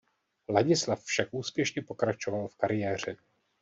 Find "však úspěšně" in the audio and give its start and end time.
1.03-1.81